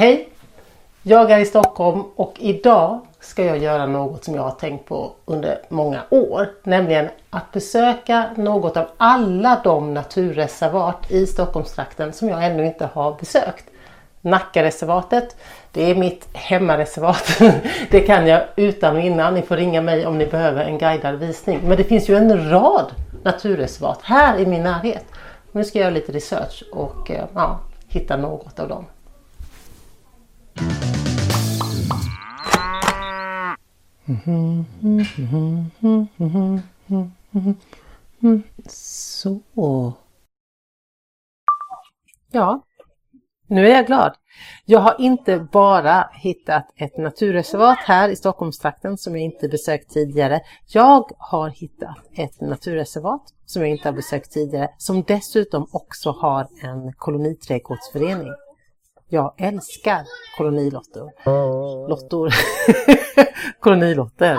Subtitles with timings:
[0.00, 0.28] Hej!
[1.02, 5.12] Jag är i Stockholm och idag ska jag göra något som jag har tänkt på
[5.24, 6.48] under många år.
[6.62, 13.16] Nämligen att besöka något av alla de naturreservat i Stockholmstrakten som jag ännu inte har
[13.18, 13.64] besökt.
[14.20, 15.36] Nackareservatet,
[15.72, 17.40] det är mitt hemmareservat.
[17.90, 19.34] Det kan jag utan och innan.
[19.34, 21.60] Ni får ringa mig om ni behöver en guidad visning.
[21.64, 22.92] Men det finns ju en rad
[23.22, 25.04] naturreservat här i min närhet.
[25.52, 28.86] Nu ska jag göra lite research och eh, ja, hitta något av dem.
[38.68, 39.40] Så.
[42.32, 42.62] Ja,
[43.46, 44.14] nu är jag glad.
[44.64, 50.40] Jag har inte bara hittat ett naturreservat här i Stockholmstrakten som jag inte besökt tidigare.
[50.66, 56.48] Jag har hittat ett naturreservat som jag inte har besökt tidigare som dessutom också har
[56.62, 58.28] en koloniträdgårdsförening.
[59.12, 60.06] Jag älskar
[60.36, 61.10] kolonilottor.
[61.88, 62.30] Lottor.
[63.60, 64.38] Kolonilotter.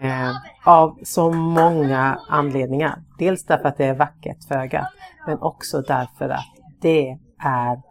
[0.00, 0.30] Eh,
[0.64, 3.02] av så många anledningar.
[3.18, 4.88] Dels därför att det är vackert för ögat,
[5.26, 7.82] men också därför att det är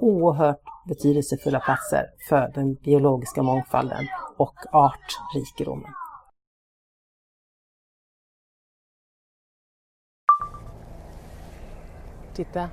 [0.00, 4.06] oerhört betydelsefulla platser för den biologiska mångfalden
[4.36, 5.90] och artrikedomen.
[12.34, 12.68] Titta,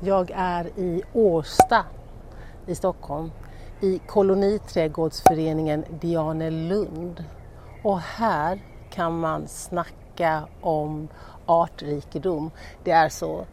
[0.00, 1.84] jag är i Årsta
[2.66, 3.30] i Stockholm
[3.80, 7.24] i koloniträdgårdsföreningen Dianelund.
[7.82, 8.60] Och här
[8.90, 11.08] kan man snacka om
[11.46, 12.50] artrikedom.
[12.84, 13.46] Det är så,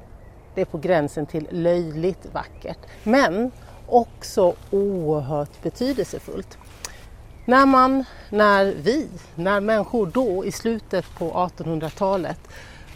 [0.56, 3.52] det är på gränsen till löjligt vackert, men
[3.88, 6.58] också oerhört betydelsefullt.
[7.46, 12.40] När man, när vi, när människor då i slutet på 1800-talet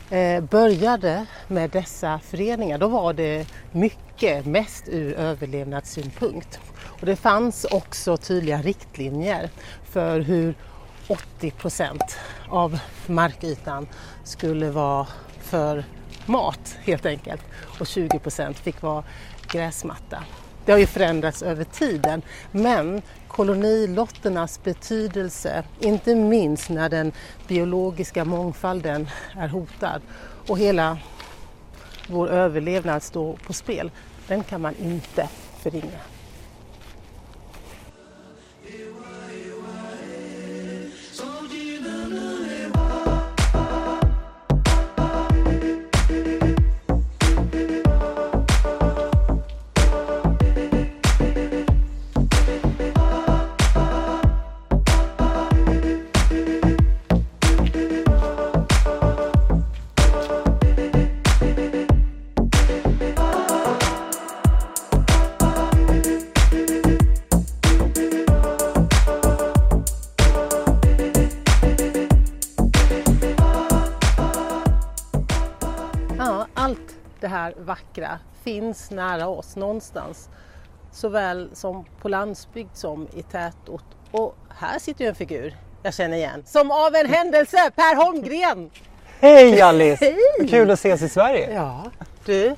[0.10, 6.60] Eh, började med dessa föreningar, då var det mycket, mest ur överlevnadssynpunkt.
[7.00, 9.50] Och det fanns också tydliga riktlinjer
[9.84, 10.56] för hur
[11.08, 12.18] 80 procent
[12.50, 13.88] av markytan
[14.24, 15.08] skulle vara
[15.42, 15.84] för
[16.26, 17.42] mat helt enkelt
[17.80, 19.04] och 20 procent fick vara
[19.52, 20.24] gräsmatta.
[20.68, 27.12] Det har ju förändrats över tiden men kolonilotternas betydelse, inte minst när den
[27.48, 30.02] biologiska mångfalden är hotad
[30.48, 30.98] och hela
[32.08, 33.92] vår överlevnad står på spel,
[34.28, 35.30] den kan man inte
[35.62, 36.00] förringa.
[76.18, 80.30] Ja, allt det här vackra finns nära oss någonstans.
[80.92, 83.84] Såväl som på landsbygd som i tätort.
[84.12, 86.44] Och här sitter ju en figur jag känner igen.
[86.46, 88.70] Som av en händelse, Per Holmgren!
[89.20, 90.06] Hej Alice!
[90.06, 90.48] Hej!
[90.50, 91.54] Kul att ses i Sverige.
[91.54, 91.84] Ja,
[92.26, 92.56] du.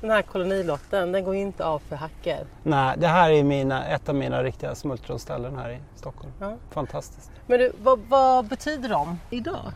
[0.00, 2.46] Den här kolonilotten, den går ju inte av för hacker.
[2.62, 6.32] Nej, det här är mina, ett av mina riktiga smultronställen här i Stockholm.
[6.40, 6.56] Ja.
[6.70, 7.30] Fantastiskt.
[7.46, 9.72] Men du, vad, vad betyder de idag?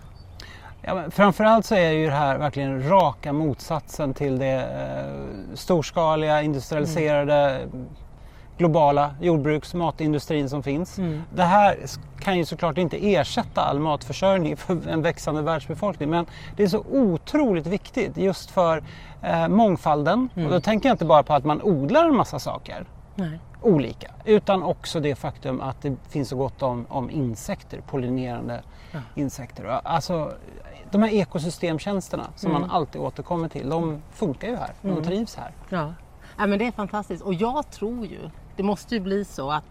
[0.87, 6.43] Ja, men framförallt så är ju det här verkligen raka motsatsen till det eh, storskaliga,
[6.43, 7.69] industrialiserade,
[8.59, 10.99] globala jordbruks och matindustrin som finns.
[11.35, 11.77] Det här
[12.21, 16.85] kan ju såklart inte ersätta all matförsörjning för en växande världsbefolkning men det är så
[16.91, 18.83] otroligt viktigt just för
[19.23, 20.29] eh, mångfalden.
[20.35, 22.85] Och då tänker jag inte bara på att man odlar en massa saker
[23.15, 23.39] Nej.
[23.63, 24.11] olika.
[24.25, 28.63] Utan också det faktum att det finns så gott om, om insekter, pollinerande
[29.15, 29.67] insekter.
[29.67, 30.33] Och Alltså,
[30.95, 34.75] de här ekosystemtjänsterna som man alltid återkommer till, de funkar ju här.
[34.83, 35.53] De trivs här.
[35.69, 35.95] Ja.
[36.39, 37.23] ja, men det är fantastiskt.
[37.23, 38.19] Och jag tror ju,
[38.57, 39.65] det måste ju bli så att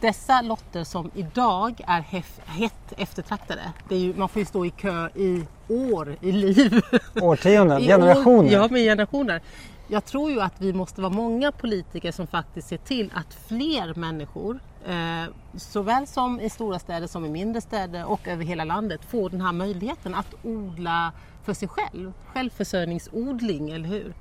[0.00, 5.08] dessa lotter som idag är hef- hett eftertraktade, ju, man får ju stå i kö
[5.14, 6.80] i år, i liv.
[7.22, 8.38] Årtionden, I generationer.
[8.48, 9.42] År, ja, med generationer.
[9.88, 13.94] Jag tror ju att vi måste vara många politiker som faktiskt ser till att fler
[13.94, 19.00] människor, eh, såväl som i stora städer som i mindre städer och över hela landet,
[19.04, 21.12] får den här möjligheten att odla
[21.44, 22.12] för sig själv.
[22.26, 24.14] Självförsörjningsodling, eller hur?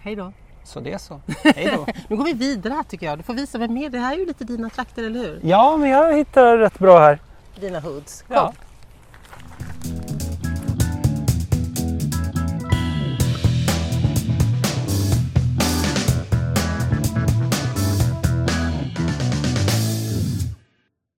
[0.00, 0.32] Hej då!
[0.64, 1.20] Så det är så.
[1.44, 1.86] Hej då.
[2.08, 3.18] Nu går vi vidare här tycker jag.
[3.18, 3.90] Du får visa mig mer.
[3.90, 5.40] Det här är ju lite dina trakter, eller hur?
[5.42, 7.18] ja, men jag hittar rätt bra här.
[7.60, 8.22] Dina hoods.
[8.22, 8.36] Kom.
[8.36, 8.52] Ja.